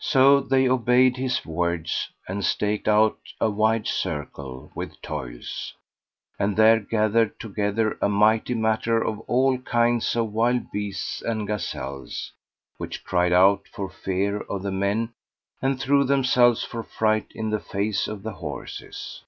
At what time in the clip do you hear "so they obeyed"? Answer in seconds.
0.00-1.18